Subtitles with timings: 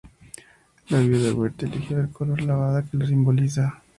[0.89, 3.83] La viuda de Wright eligió el color lavanda que lo simboliza.